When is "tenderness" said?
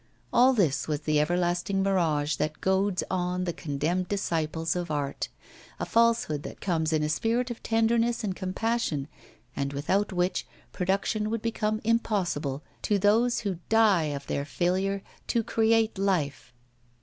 7.61-8.23